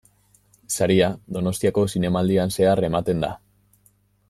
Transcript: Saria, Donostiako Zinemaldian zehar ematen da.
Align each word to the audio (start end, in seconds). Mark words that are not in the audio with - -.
Saria, 0.77 1.09
Donostiako 1.35 1.85
Zinemaldian 1.95 2.55
zehar 2.57 2.83
ematen 2.91 3.23
da. 3.27 3.31